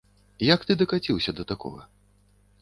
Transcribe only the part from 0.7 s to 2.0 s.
дакаціўся да такога?